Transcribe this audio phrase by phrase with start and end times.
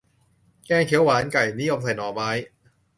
[0.65, 2.29] แกงเขียวหวานไก่ นิยมใส่หน่อไม้